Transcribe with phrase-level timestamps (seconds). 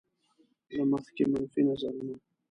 [0.75, 2.15] له مخکې منفي نظرونه.